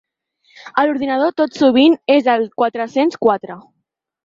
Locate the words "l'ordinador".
0.87-1.35